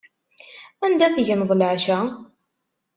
Anda 0.85 1.07
tegneḍ 1.15 1.51
leɛca? 1.59 1.99